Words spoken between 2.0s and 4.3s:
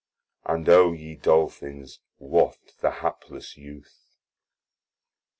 waft the haples youth.